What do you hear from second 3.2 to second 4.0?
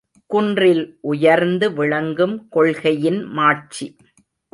மாட்சி!